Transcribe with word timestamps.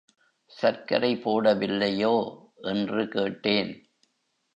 சர்க்கரை 0.51 1.11
போடவில்லையோ? 1.15 2.13
என்று 2.61 3.07
கேட்டேன். 3.07 3.71